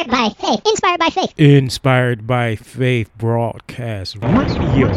[0.00, 0.62] Inspired by faith.
[0.64, 1.34] Inspired by faith.
[1.38, 4.88] Inspired by Faith Broadcast Radio.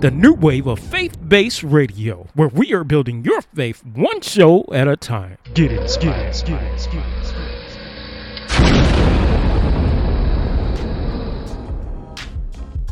[0.00, 4.66] The new wave of faith based radio, where we are building your faith one show
[4.74, 5.38] at a time.
[5.54, 7.02] Get it, get it, get it, get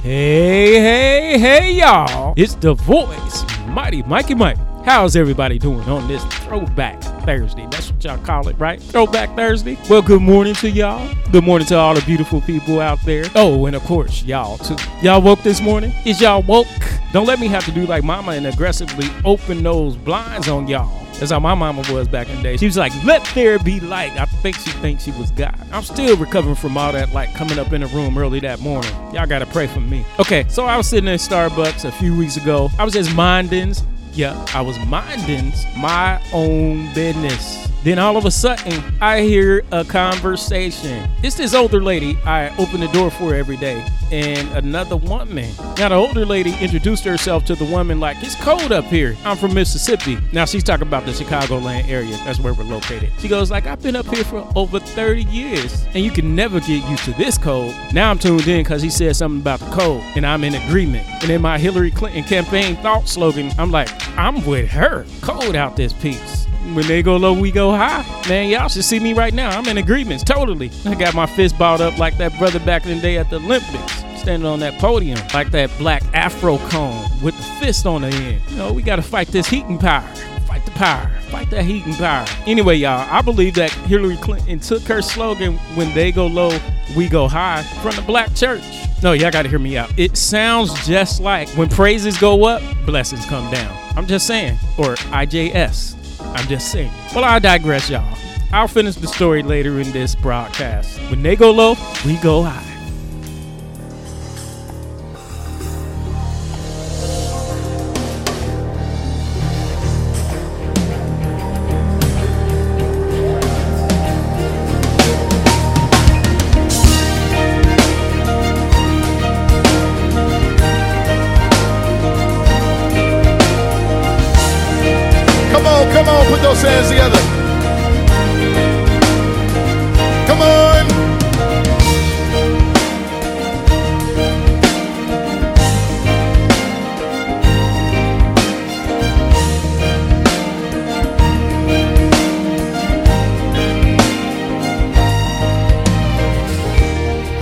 [0.01, 2.33] Hey, hey, hey, y'all.
[2.39, 4.57] It's the voice, Mighty Mikey Mike.
[4.85, 7.69] How's everybody doing on this throwback Thursday?
[7.71, 8.83] That's what y'all call it, right?
[8.83, 9.79] Throwback Thursday.
[9.89, 11.09] Well, good morning to y'all.
[11.31, 13.27] Good morning to all the beautiful people out there.
[13.37, 14.75] Oh, and of course, y'all too.
[15.01, 15.93] Y'all woke this morning?
[16.05, 16.67] Is y'all woke?
[17.13, 20.93] Don't let me have to do like mama and aggressively open those blinds on y'all.
[21.13, 22.57] That's how my mama was back in the day.
[22.57, 24.19] She was like, let there be light.
[24.21, 25.57] I think she thinks she was God.
[25.71, 28.91] I'm still recovering from all that light coming up in the room early that morning.
[29.15, 30.05] Y'all gotta pray for me.
[30.19, 32.69] Okay, so I was sitting in Starbucks a few weeks ago.
[32.81, 33.75] I was just minding
[34.15, 37.69] yeah, I was minding my own business.
[37.83, 41.09] Then all of a sudden, I hear a conversation.
[41.23, 45.51] It's this older lady I open the door for every day, and another woman.
[45.79, 49.17] Now, the older lady introduced herself to the woman like, It's cold up here.
[49.25, 50.19] I'm from Mississippi.
[50.33, 52.15] Now, she's talking about the Chicagoland area.
[52.25, 53.11] That's where we're located.
[53.19, 56.61] She goes, like, I've been up here for over 30 years, and you can never
[56.61, 57.75] get used to this cold.
[57.93, 61.07] Now I'm tuned in because he said something about the cold, and I'm in agreement.
[61.23, 65.07] And in my Hillary Clinton campaign thought slogan, I'm like, I'm with her.
[65.23, 68.05] Cold out this piece when they go low, we go high.
[68.29, 69.51] Man, y'all should see me right now.
[69.51, 70.71] I'm in agreements, totally.
[70.87, 73.37] I got my fist balled up like that brother back in the day at the
[73.37, 78.09] Olympics, standing on that podium like that black afro cone with the fist on the
[78.09, 78.41] end.
[78.49, 80.07] You know, we got to fight this heating power.
[80.47, 81.11] Fight the power.
[81.23, 82.27] Fight that heating power.
[82.47, 86.57] Anyway, y'all, I believe that Hillary Clinton took her slogan, when they go low,
[86.97, 88.63] we go high, from the black church.
[89.03, 89.93] No, y'all got to hear me out.
[89.99, 93.77] It sounds just like when praises go up, blessings come down.
[93.97, 94.57] I'm just saying.
[94.79, 95.97] Or IJS.
[96.37, 96.93] I'm just saying.
[97.15, 98.17] Well, I digress, y'all.
[98.53, 101.01] I'll finish the story later in this broadcast.
[101.11, 101.75] When they go low,
[102.07, 102.72] we go high.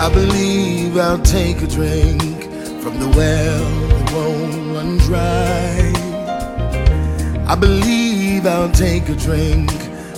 [0.00, 2.22] I believe I'll take a drink
[2.82, 5.92] from the well that won't run dry.
[7.46, 9.70] I believe I'll take a drink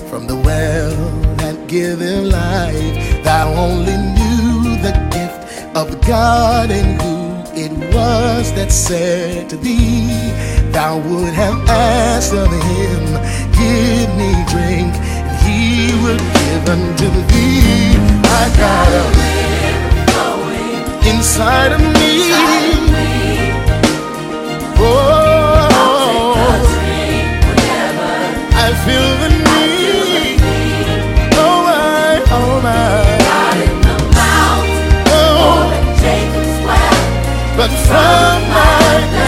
[0.08, 0.94] from the well
[1.38, 3.24] that giveth life.
[3.24, 10.06] Thou only knew the gift of God and who it was that said to thee,
[10.70, 13.02] Thou would have asked of him,
[13.58, 14.94] Give me drink,
[15.26, 17.96] and he would give unto thee.
[18.24, 19.31] I got a
[21.06, 22.32] inside of me.
[24.84, 25.58] Oh,
[28.64, 30.40] I feel the need.
[31.44, 33.02] Oh my, oh my.
[35.14, 35.58] Oh,
[37.56, 39.21] but from my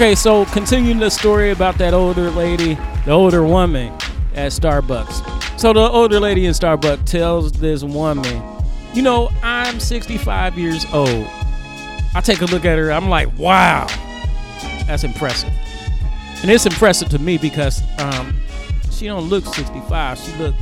[0.00, 2.72] Okay, so continuing the story about that older lady,
[3.04, 3.92] the older woman
[4.34, 5.60] at Starbucks.
[5.60, 8.42] So the older lady in Starbucks tells this woman,
[8.94, 11.26] you know, I'm 65 years old.
[12.14, 13.88] I take a look at her, I'm like, wow,
[14.86, 15.52] that's impressive.
[16.40, 18.40] And it's impressive to me because um,
[18.90, 20.18] she don't look 65.
[20.18, 20.54] She look,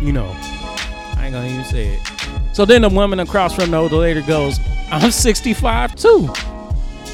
[0.00, 0.34] you know,
[1.16, 2.00] I ain't gonna even say it.
[2.52, 4.58] So then the woman across from the older lady goes,
[4.90, 6.28] I'm 65 too.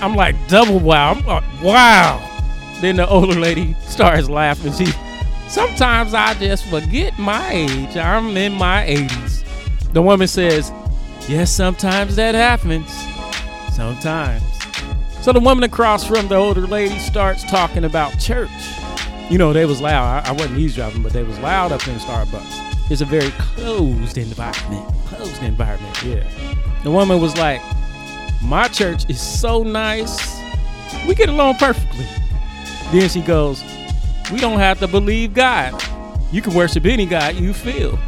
[0.00, 1.12] I'm like double wow.
[1.12, 2.24] I'm like, wow.
[2.80, 4.72] Then the older lady starts laughing.
[4.72, 4.86] She
[5.48, 7.96] sometimes I just forget my age.
[7.96, 9.92] I'm in my 80s.
[9.92, 10.70] The woman says,
[11.28, 12.90] Yes, sometimes that happens.
[13.74, 14.42] Sometimes.
[15.20, 18.50] So the woman across from the older lady starts talking about church.
[19.28, 20.24] You know, they was loud.
[20.24, 22.90] I, I wasn't eavesdropping, but they was loud up in Starbucks.
[22.90, 24.86] It's a very closed environment.
[25.04, 26.26] Closed environment, yeah.
[26.82, 27.60] The woman was like,
[28.42, 30.38] my church is so nice.
[31.06, 32.06] We get along perfectly.
[32.92, 33.62] Then she goes,
[34.32, 35.82] We don't have to believe God.
[36.32, 37.98] You can worship any God you feel.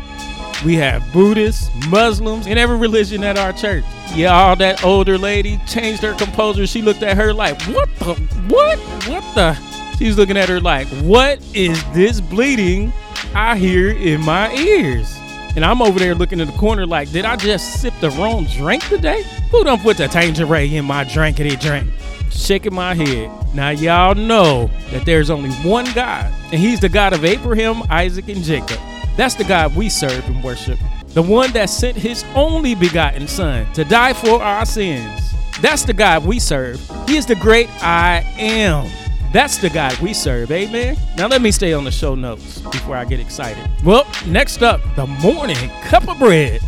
[0.64, 3.84] We have Buddhists, Muslims, and every religion at our church.
[4.14, 6.66] Yeah, all that older lady changed her composure.
[6.66, 8.14] She looked at her like, What the?
[8.48, 8.78] What?
[9.08, 9.54] What the?
[9.98, 12.92] She's looking at her like, What is this bleeding
[13.34, 15.16] I hear in my ears?
[15.56, 18.44] And I'm over there looking in the corner like, did I just sip the wrong
[18.44, 19.24] drink today?
[19.50, 21.90] Who done put the Tanqueray in my drinkity drink?
[22.30, 23.30] Shaking my head.
[23.54, 28.28] Now y'all know that there's only one God, and he's the God of Abraham, Isaac,
[28.28, 28.78] and Jacob.
[29.16, 30.78] That's the God we serve and worship.
[31.08, 35.20] The one that sent his only begotten son to die for our sins.
[35.60, 36.80] That's the God we serve.
[37.08, 38.88] He is the great I am.
[39.32, 40.96] That's the God we serve, amen?
[41.16, 43.68] Now let me stay on the show notes before I get excited.
[43.84, 46.60] Well, next up, the morning cup of bread.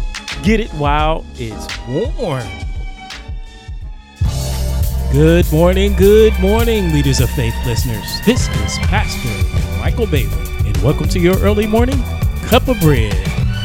[0.42, 1.66] Get it while it's
[2.18, 2.42] warm.
[5.12, 8.18] Good morning, good morning, leaders of faith listeners.
[8.24, 9.28] This is Pastor
[9.78, 10.32] Michael Bailey,
[10.66, 12.02] and welcome to your early morning
[12.46, 13.12] cup of bread.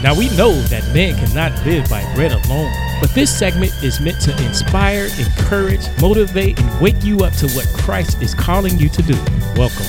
[0.04, 4.20] Now, we know that man cannot live by bread alone, but this segment is meant
[4.24, 9.02] to inspire, encourage, motivate, and wake you up to what Christ is calling you to
[9.02, 9.16] do.
[9.56, 9.86] Welcome.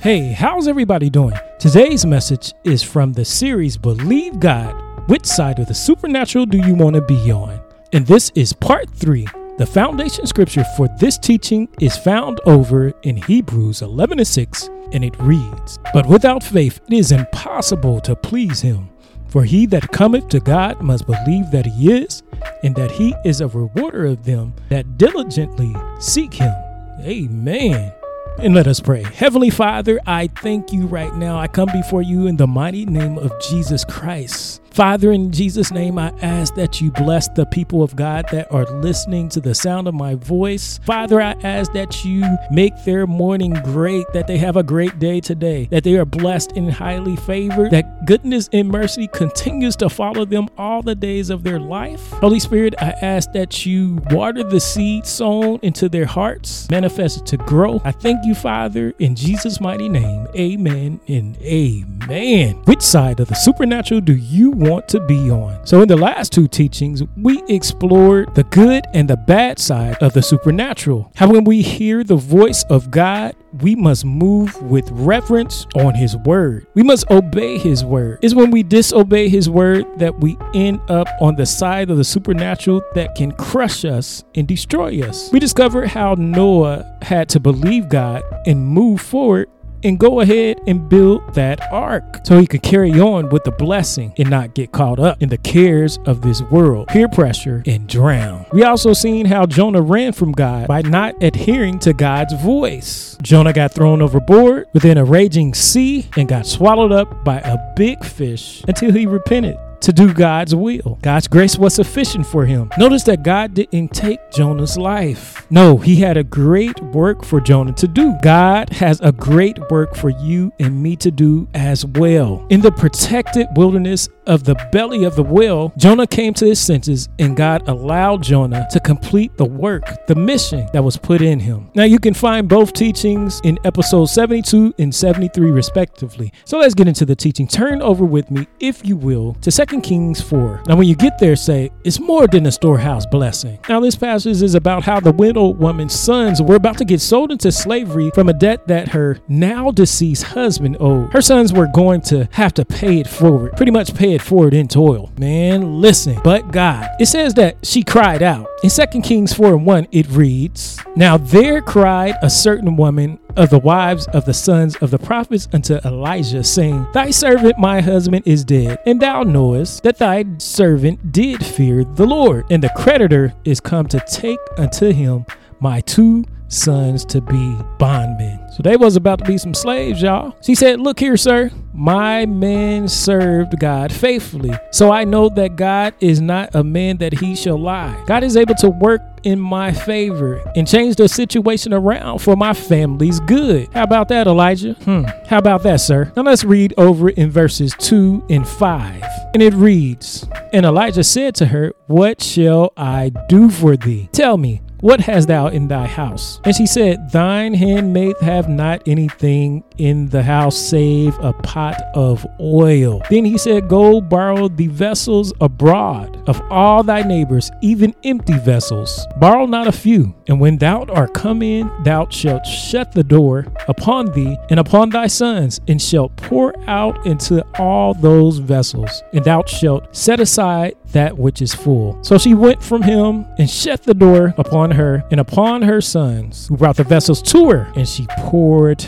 [0.00, 1.34] Hey, how's everybody doing?
[1.58, 4.83] Today's message is from the series Believe God.
[5.06, 7.60] Which side of the supernatural do you want to be on?
[7.92, 9.26] And this is part three.
[9.58, 15.04] The foundation scripture for this teaching is found over in Hebrews 11 and 6, and
[15.04, 18.88] it reads But without faith it is impossible to please him.
[19.28, 22.22] For he that cometh to God must believe that he is,
[22.62, 26.54] and that he is a rewarder of them that diligently seek him.
[27.02, 27.92] Amen.
[28.38, 29.02] And let us pray.
[29.02, 31.38] Heavenly Father, I thank you right now.
[31.38, 34.62] I come before you in the mighty name of Jesus Christ.
[34.74, 38.64] Father, in Jesus' name, I ask that you bless the people of God that are
[38.80, 40.80] listening to the sound of my voice.
[40.82, 45.20] Father, I ask that you make their morning great, that they have a great day
[45.20, 50.24] today, that they are blessed and highly favored, that goodness and mercy continues to follow
[50.24, 52.10] them all the days of their life.
[52.14, 57.26] Holy Spirit, I ask that you water the seed sown into their hearts, manifest it
[57.26, 57.80] to grow.
[57.84, 60.26] I thank you, Father, in Jesus' mighty name.
[60.34, 62.54] Amen and amen.
[62.64, 65.64] Which side of the supernatural do you want to be on.
[65.66, 70.12] So, in the last two teachings, we explored the good and the bad side of
[70.12, 71.10] the supernatural.
[71.16, 76.16] How, when we hear the voice of God, we must move with reverence on His
[76.16, 76.66] word.
[76.74, 78.18] We must obey His word.
[78.22, 82.04] It's when we disobey His word that we end up on the side of the
[82.04, 85.30] supernatural that can crush us and destroy us.
[85.30, 89.48] We discovered how Noah had to believe God and move forward
[89.84, 94.12] and go ahead and build that ark so he could carry on with the blessing
[94.18, 98.46] and not get caught up in the cares of this world, peer pressure, and drown.
[98.52, 103.16] We also seen how Jonah ran from God by not adhering to God's voice.
[103.22, 108.04] Jonah got thrown overboard within a raging sea and got swallowed up by a big
[108.04, 110.98] fish until he repented to do God's will.
[111.02, 112.70] God's grace was sufficient for him.
[112.78, 115.46] Notice that God didn't take Jonah's life.
[115.50, 118.14] No, he had a great work for Jonah to do.
[118.22, 122.46] God has a great work for you and me to do as well.
[122.48, 127.10] In the protected wilderness of the belly of the whale, Jonah came to his senses
[127.18, 131.70] and God allowed Jonah to complete the work, the mission that was put in him.
[131.74, 136.32] Now you can find both teachings in episode 72 and 73 respectively.
[136.46, 137.46] So let's get into the teaching.
[137.46, 140.64] Turn over with me, if you will, to 2 Kings 4.
[140.66, 143.58] Now, when you get there, say, it's more than a storehouse blessing.
[143.68, 147.32] Now, this passage is about how the widow woman's sons were about to get sold
[147.32, 151.12] into slavery from a debt that her now deceased husband owed.
[151.12, 154.54] Her sons were going to have to pay it forward, pretty much pay it forward
[154.54, 155.10] in toil.
[155.18, 156.88] Man, listen, but God.
[157.00, 158.48] It says that she cried out.
[158.62, 163.50] In 2 Kings 4 and 1, it reads, Now there cried a certain woman of
[163.50, 168.26] the wives of the sons of the prophets unto Elijah, saying, Thy servant my husband
[168.26, 173.34] is dead, and thou knowest that thy servant did fear the Lord, and the creditor
[173.44, 175.26] is come to take unto him
[175.60, 178.40] my two sons to be bondmen.
[178.52, 180.36] So they was about to be some slaves, y'all.
[180.42, 181.50] She said, Look here, sir.
[181.72, 184.52] My men served God faithfully.
[184.70, 188.00] So I know that God is not a man that he shall lie.
[188.06, 192.52] God is able to work in my favor and change the situation around for my
[192.52, 193.72] family's good.
[193.72, 194.74] How about that, Elijah?
[194.84, 195.04] Hmm.
[195.26, 196.12] How about that, sir?
[196.14, 199.02] Now let's read over in verses 2 and 5.
[199.32, 204.08] And it reads And Elijah said to her, What shall I do for thee?
[204.12, 206.42] Tell me, what hast thou in thy house?
[206.44, 212.26] And she said, Thine handmaid have not anything in the house save a pot of
[212.38, 213.00] oil.
[213.08, 219.06] Then he said, Go borrow the vessels abroad of all thy neighbors, even empty vessels.
[219.16, 220.14] Borrow not a few.
[220.28, 224.90] And when thou art come in, thou shalt shut the door upon thee and upon
[224.90, 230.76] thy sons, and shalt pour out into all those vessels, and thou shalt set aside
[230.94, 232.02] that which is full.
[232.02, 236.48] So she went from him and shut the door upon her and upon her sons,
[236.48, 238.84] who brought the vessels to her, and she poured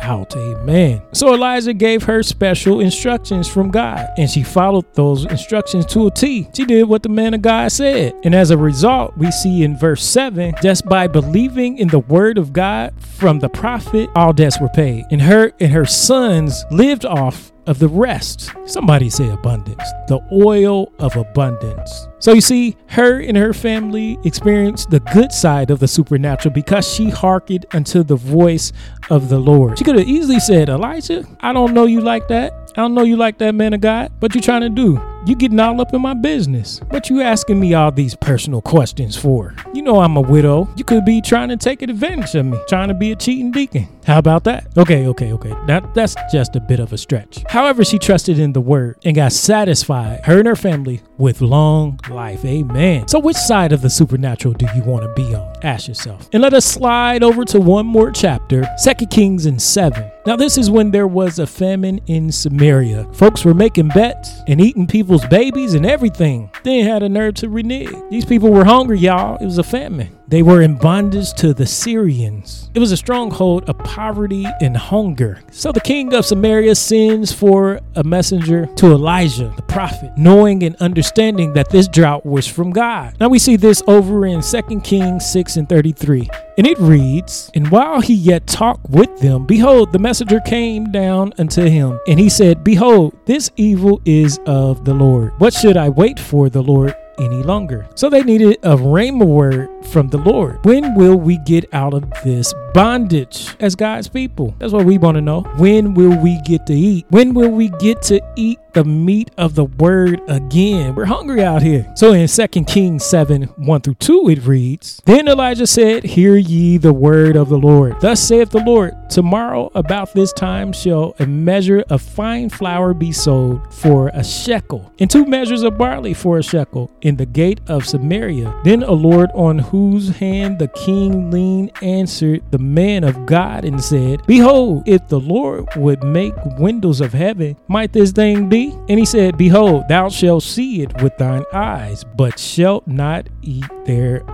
[0.00, 0.36] out.
[0.36, 1.02] Amen.
[1.12, 6.10] So Elijah gave her special instructions from God, and she followed those instructions to a
[6.10, 6.48] T.
[6.54, 8.14] She did what the man of God said.
[8.24, 12.38] And as a result, we see in verse 7 just by believing in the word
[12.38, 15.04] of God from the prophet, all debts were paid.
[15.10, 18.50] And her and her sons lived off of the rest.
[18.66, 19.82] Somebody say abundance.
[20.08, 22.08] The oil of abundance.
[22.18, 26.92] So you see, her and her family experienced the good side of the supernatural because
[26.92, 28.72] she hearkened unto the voice
[29.10, 29.78] of the Lord.
[29.78, 32.52] She could have easily said, Elijah, I don't know you like that.
[32.76, 34.12] I don't know you like that man of God.
[34.20, 35.00] What you trying to do?
[35.26, 36.80] You getting all up in my business.
[36.90, 39.54] What you asking me all these personal questions for?
[39.72, 40.68] You know I'm a widow.
[40.76, 43.88] You could be trying to take advantage of me, trying to be a cheating deacon.
[44.06, 44.66] How about that?
[44.76, 45.54] Okay, okay, okay.
[45.66, 47.42] That that's just a bit of a stretch.
[47.48, 51.98] However, she trusted in the word and got satisfied, her and her family, with long
[52.10, 52.44] life.
[52.44, 53.06] Amen.
[53.08, 55.52] So which side of the supernatural do you want to be on?
[55.62, 56.28] Ask yourself.
[56.32, 60.10] And let us slide over to one more chapter, Second Kings and 7.
[60.26, 63.04] Now, this is when there was a famine in Samaria.
[63.12, 66.50] Folks were making bets and eating people's babies and everything.
[66.62, 67.94] They had a nerve to renege.
[68.10, 69.36] These people were hungry, y'all.
[69.36, 70.18] It was a famine.
[70.26, 72.70] They were in bondage to the Syrians.
[72.74, 75.42] It was a stronghold of poverty and hunger.
[75.50, 80.76] So the king of Samaria sends for a messenger to Elijah, the prophet, knowing and
[80.76, 83.16] understanding that this drought was from God.
[83.20, 86.28] Now we see this over in 2 Kings 6 and 33.
[86.56, 91.34] And it reads, And while he yet talked with them, behold, the messenger came down
[91.38, 95.32] unto him, and he said, Behold, this evil is of the Lord.
[95.38, 96.94] What should I wait for the Lord?
[97.18, 97.86] Any longer.
[97.94, 100.64] So they needed a rhema word from the Lord.
[100.64, 104.54] When will we get out of this bondage as God's people?
[104.58, 105.42] That's what we want to know.
[105.56, 107.06] When will we get to eat?
[107.08, 110.94] When will we get to eat the meat of the word again?
[110.96, 111.90] We're hungry out here.
[111.94, 116.76] So in 2 Kings 7 1 through 2, it reads Then Elijah said, Hear ye
[116.76, 118.00] the word of the Lord.
[118.00, 123.12] Thus saith the Lord, Tomorrow about this time shall a measure of fine flour be
[123.12, 127.60] sold for a shekel, and two measures of barley for a shekel in the gate
[127.68, 128.60] of Samaria.
[128.64, 133.82] Then a Lord on whose hand the king leaned answered the man of God and
[133.82, 138.72] said, Behold, if the Lord would make windows of heaven, might this thing be?
[138.88, 143.64] And he said, Behold, thou shalt see it with thine eyes, but shalt not eat
[143.84, 144.33] thereof.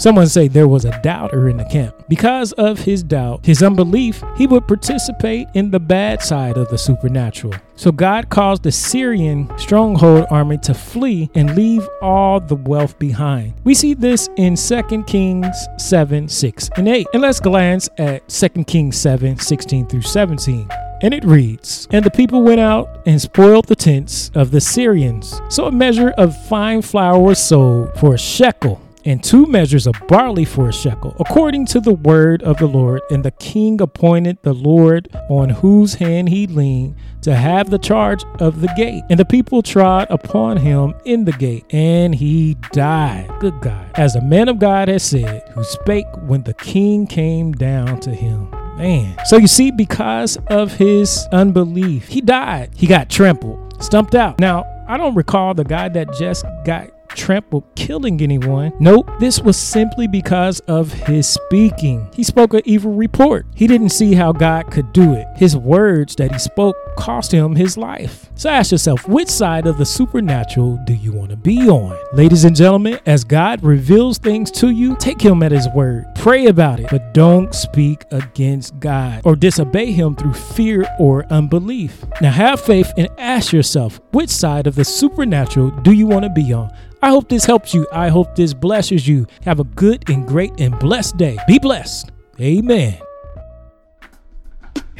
[0.00, 1.94] Someone say there was a doubter in the camp.
[2.08, 6.78] Because of his doubt, his unbelief, he would participate in the bad side of the
[6.78, 7.52] supernatural.
[7.76, 13.52] So God caused the Syrian stronghold army to flee and leave all the wealth behind.
[13.62, 17.06] We see this in 2 Kings 7, 6, and 8.
[17.12, 20.66] And let's glance at 2 Kings 7, 16 through 17.
[21.02, 25.42] And it reads, And the people went out and spoiled the tents of the Syrians.
[25.50, 29.94] So a measure of fine flour was sold for a shekel and two measures of
[30.08, 33.00] barley for a shekel, according to the word of the Lord.
[33.10, 38.24] And the king appointed the Lord on whose hand he leaned to have the charge
[38.38, 39.02] of the gate.
[39.10, 43.30] And the people trod upon him in the gate, and he died.
[43.40, 43.90] Good God.
[43.94, 48.14] As the man of God has said, who spake when the king came down to
[48.14, 48.50] him.
[48.76, 49.14] Man.
[49.26, 52.70] So you see, because of his unbelief, he died.
[52.74, 54.40] He got trampled, stumped out.
[54.40, 58.72] Now, I don't recall the guy that just got trampled killing anyone.
[58.80, 62.08] Nope, this was simply because of his speaking.
[62.14, 63.46] He spoke an evil report.
[63.54, 65.26] He didn't see how God could do it.
[65.36, 68.30] His words that he spoke cost him his life.
[68.34, 71.98] So ask yourself, which side of the supernatural do you want to be on?
[72.12, 76.06] Ladies and gentlemen, as God reveals things to you, take him at his word.
[76.14, 82.04] Pray about it, but don't speak against God or disobey him through fear or unbelief.
[82.20, 86.30] Now have faith and ask yourself, which side of the supernatural do you want to
[86.30, 86.72] be on?
[87.02, 87.86] I hope this helps you.
[87.92, 89.26] I hope this blesses you.
[89.44, 91.38] Have a good and great and blessed day.
[91.46, 92.10] Be blessed.
[92.40, 92.98] Amen.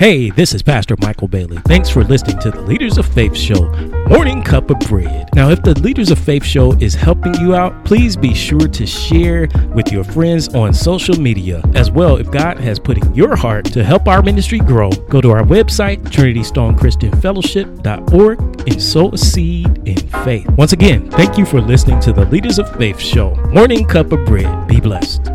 [0.01, 1.59] Hey, this is Pastor Michael Bailey.
[1.67, 3.69] Thanks for listening to the Leaders of Faith Show,
[4.09, 5.29] Morning Cup of Bread.
[5.35, 8.87] Now, if the Leaders of Faith Show is helping you out, please be sure to
[8.87, 11.61] share with your friends on social media.
[11.75, 15.21] As well, if God has put in your heart to help our ministry grow, go
[15.21, 20.49] to our website, TrinityStoneChristianFellowship.org, and sow a seed in faith.
[20.53, 24.25] Once again, thank you for listening to the Leaders of Faith Show, Morning Cup of
[24.25, 24.67] Bread.
[24.67, 25.31] Be blessed.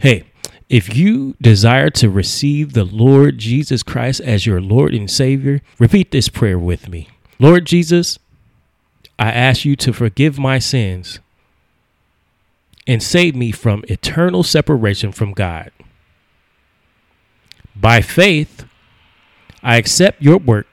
[0.00, 0.27] Hey,
[0.68, 6.10] if you desire to receive the Lord Jesus Christ as your Lord and Savior, repeat
[6.10, 7.08] this prayer with me.
[7.38, 8.18] Lord Jesus,
[9.18, 11.20] I ask you to forgive my sins
[12.86, 15.70] and save me from eternal separation from God.
[17.74, 18.66] By faith,
[19.62, 20.66] I accept your work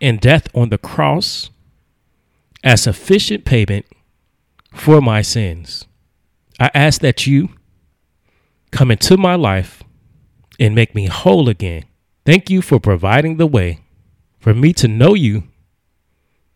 [0.00, 1.50] and death on the cross
[2.64, 3.86] as sufficient payment
[4.72, 5.86] for my sins.
[6.58, 7.50] I ask that you
[8.70, 9.82] come into my life
[10.58, 11.84] and make me whole again.
[12.24, 13.80] Thank you for providing the way
[14.38, 15.44] for me to know you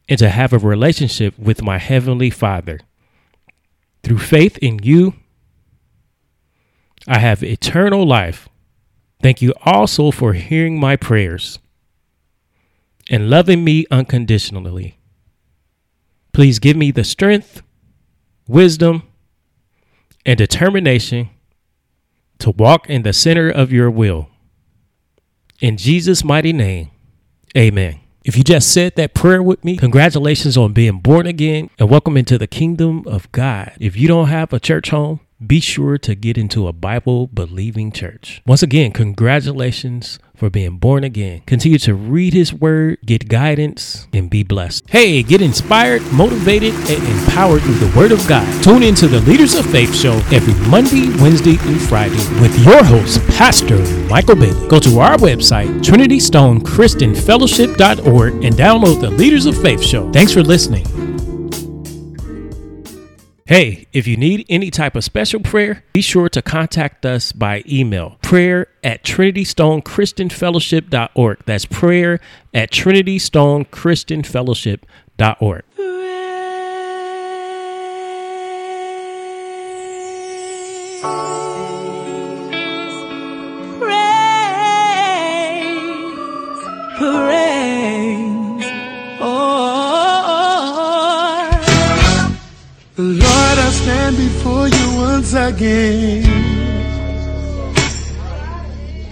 [0.09, 2.81] and to have a relationship with my Heavenly Father.
[4.03, 5.15] Through faith in you,
[7.07, 8.49] I have eternal life.
[9.23, 11.59] Thank you also for hearing my prayers
[13.11, 14.99] and loving me unconditionally.
[16.33, 17.63] Please give me the strength,
[18.47, 19.03] wisdom,
[20.25, 21.31] and determination
[22.41, 24.29] to walk in the center of your will.
[25.61, 26.91] In Jesus' mighty name,
[27.57, 28.01] amen.
[28.25, 32.17] If you just said that prayer with me, congratulations on being born again and welcome
[32.17, 33.73] into the kingdom of God.
[33.81, 37.91] If you don't have a church home, be sure to get into a Bible believing
[37.93, 38.43] church.
[38.47, 41.43] Once again, congratulations for being born again.
[41.47, 44.85] Continue to read His Word, get guidance, and be blessed.
[44.91, 48.47] Hey, get inspired, motivated, and empowered through the Word of God.
[48.63, 53.27] Tune into the Leaders of Faith show every Monday, Wednesday, and Friday with your host,
[53.29, 54.69] Pastor Michael Bailey.
[54.69, 60.11] Go to our website, TrinityStoneChristianFellowship.org, and download the Leaders of Faith show.
[60.13, 60.87] Thanks for listening.
[63.51, 67.65] Hey, if you need any type of special prayer, be sure to contact us by
[67.69, 71.39] email prayer at trinitystonechristianfellowship.org.
[71.47, 72.21] That's prayer
[72.55, 75.65] at trinitystonechristianfellowship.org.
[94.25, 96.25] before you once again.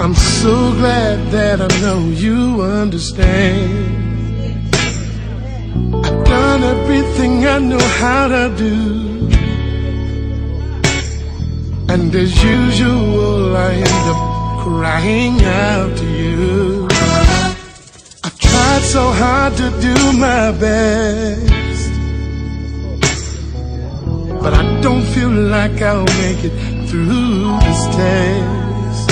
[0.00, 3.68] I'm so glad that I know you understand.
[6.06, 8.76] I've done everything I know how to do.
[11.92, 14.22] And as usual, I end up
[14.64, 15.36] crying
[15.70, 16.88] out to you.
[18.24, 21.57] I've tried so hard to do my best.
[24.42, 26.54] But I don't feel like I'll make it
[26.88, 29.10] through this test.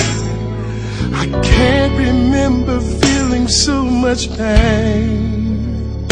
[1.13, 6.07] I can't remember feeling so much pain.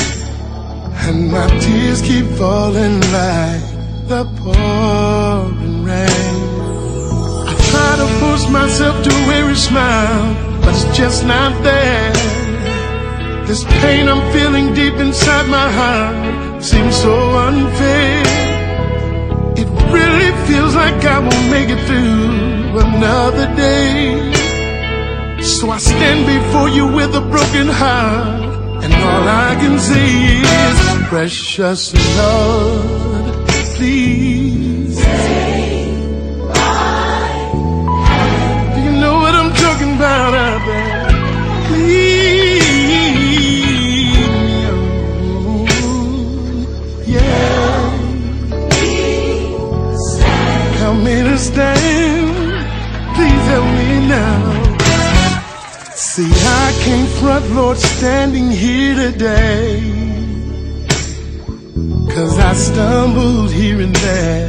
[1.07, 3.65] And my tears keep falling like
[4.11, 6.37] the pouring rain.
[7.49, 12.13] I try to force myself to wear a smile, but it's just not there.
[13.45, 17.13] This pain I'm feeling deep inside my heart seems so
[17.47, 18.44] unfair.
[21.65, 24.31] Make it through another day.
[25.41, 31.07] So I stand before you with a broken heart, and all I can say is,
[31.07, 34.64] Precious Lord, please.
[57.25, 59.81] Front, Lord, standing here today.
[62.13, 64.47] Cause I stumbled here and there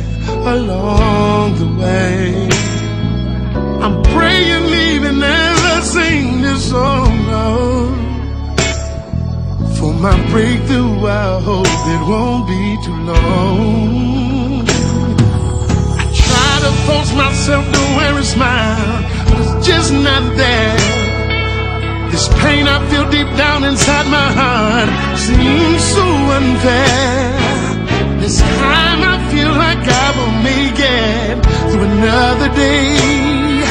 [0.55, 2.49] along the way.
[3.85, 7.15] I'm praying, even as I sing this song.
[9.79, 14.69] For my breakthrough, I hope it won't be too long.
[16.03, 20.96] I try to force myself to wear a smile, but it's just not there.
[22.11, 24.89] This pain I feel deep down inside my heart
[25.19, 26.07] seems so
[26.39, 28.21] unfair.
[28.21, 31.37] This time I feel like I will make it
[31.71, 33.65] through another day.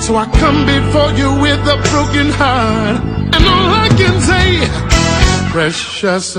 [0.00, 3.02] So I come before you with a broken heart,
[3.34, 4.46] and all I can say,
[5.50, 6.34] precious.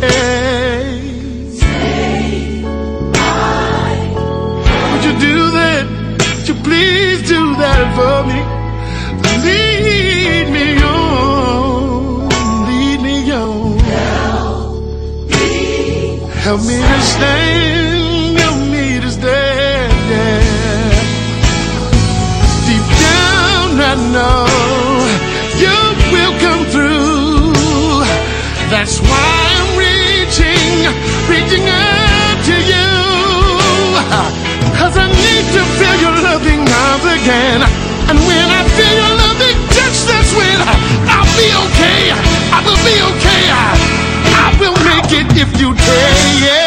[0.00, 0.96] Hey.
[4.90, 5.84] Would you do that?
[6.36, 8.55] Would you please do that for me?
[16.46, 19.90] Help me to stand, help me to stand.
[20.06, 20.94] Yeah.
[22.70, 24.46] Deep down, I know
[25.58, 25.74] you
[26.14, 27.50] will come through.
[28.70, 29.26] That's why
[29.58, 30.86] I'm reaching,
[31.26, 32.94] reaching out to you.
[34.78, 37.66] Cause I need to feel your loving arms again.
[38.06, 40.58] And when I feel your loving touch, that's when
[41.10, 42.14] I'll be okay.
[42.54, 43.75] I will be okay.
[45.48, 46.65] If you take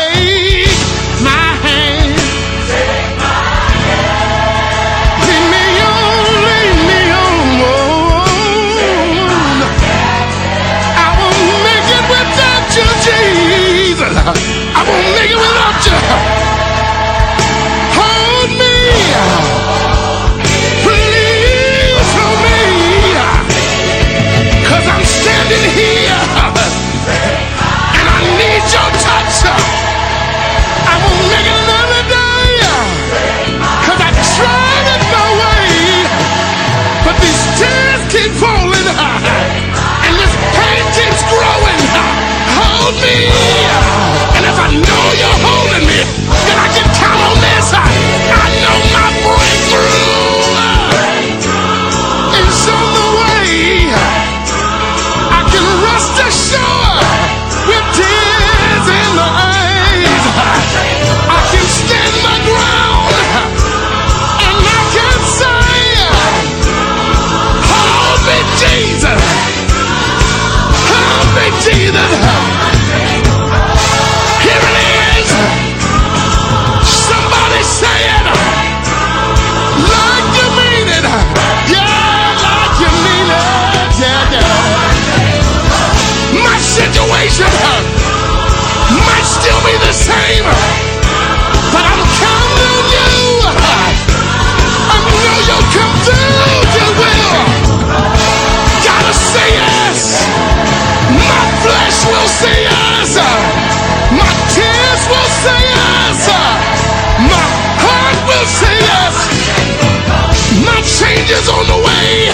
[111.30, 112.30] change is on the way.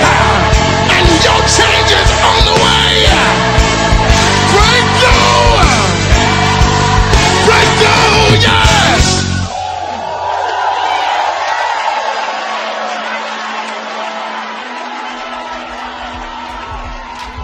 [0.95, 3.05] And your change is on the way.
[4.55, 5.65] Breakthrough!
[7.45, 9.23] Breakthrough, yes!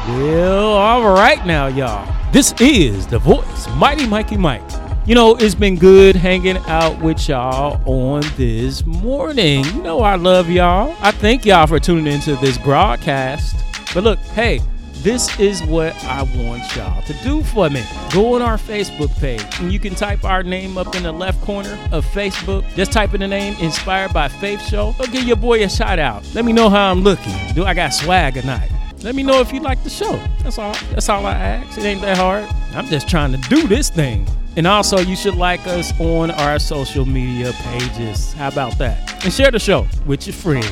[0.08, 2.08] Well, all right now, y'all.
[2.32, 4.71] This is the voice, Mighty Mikey Mike.
[5.04, 9.66] You know, it's been good hanging out with y'all on this morning.
[9.66, 10.96] You know, I love y'all.
[11.00, 13.56] I thank y'all for tuning into this broadcast.
[13.96, 14.62] But look, hey,
[14.98, 17.84] this is what I want y'all to do for me.
[18.14, 21.42] Go on our Facebook page and you can type our name up in the left
[21.42, 22.64] corner of Facebook.
[22.76, 24.94] Just type in the name Inspired by Faith Show.
[25.00, 26.24] Go give your boy a shout out.
[26.36, 27.34] Let me know how I'm looking.
[27.56, 28.70] Do I got swag or not?
[29.02, 30.16] Let me know if you like the show.
[30.44, 30.76] That's all.
[30.92, 31.76] That's all I ask.
[31.80, 32.48] It ain't that hard.
[32.76, 34.28] I'm just trying to do this thing.
[34.58, 38.34] And also, you should like us on our social media pages.
[38.34, 39.24] How about that?
[39.24, 40.70] And share the show with your friends.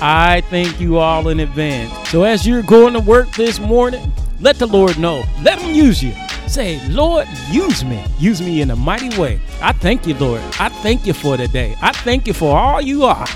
[0.00, 2.08] I thank you all in advance.
[2.08, 5.24] So, as you're going to work this morning, let the Lord know.
[5.42, 6.14] Let Him use you.
[6.48, 8.04] Say, Lord, use me.
[8.18, 9.40] Use me in a mighty way.
[9.60, 10.40] I thank you, Lord.
[10.58, 11.76] I thank you for today.
[11.80, 13.26] I thank you for all you are.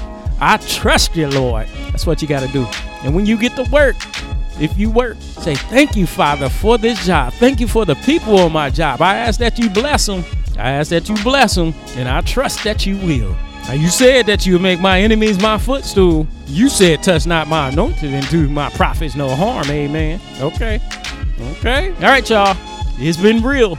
[0.41, 1.69] I trust you, Lord.
[1.91, 2.67] That's what you got to do.
[3.05, 3.97] And when you get to work,
[4.61, 7.33] if you work, say, Thank you, Father, for this job.
[7.35, 9.03] Thank you for the people on my job.
[9.03, 10.25] I ask that you bless them.
[10.59, 13.37] I ask that you bless them, and I trust that you will.
[13.66, 16.27] Now, you said that you would make my enemies my footstool.
[16.47, 19.69] You said, Touch not my anointed and do my prophets no harm.
[19.69, 20.21] Amen.
[20.40, 20.81] Okay.
[21.40, 21.92] Okay.
[21.95, 22.57] All right, y'all.
[22.99, 23.77] It's been real.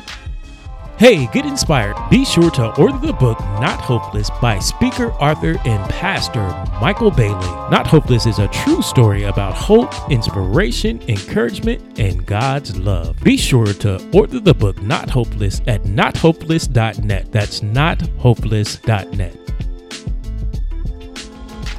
[0.97, 1.95] Hey, get inspired.
[2.09, 6.47] Be sure to order the book Not Hopeless by speaker, author, and pastor
[6.81, 7.45] Michael Bailey.
[7.69, 13.15] Not Hopeless is a true story about hope, inspiration, encouragement, and God's love.
[13.21, 17.31] Be sure to order the book Not Hopeless at nothopeless.net.
[17.31, 19.37] That's nothopeless.net.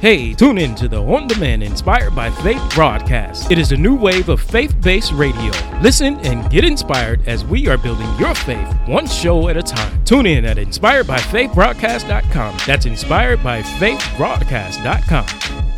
[0.01, 3.51] Hey, tune in to the On Demand Inspired by Faith broadcast.
[3.51, 5.51] It is a new wave of faith based radio.
[5.81, 10.01] Listen and get inspired as we are building your faith one show at a time.
[10.05, 12.57] Tune in at inspiredbyfaithbroadcast.com.
[12.65, 15.68] That's inspiredbyfaithbroadcast.com.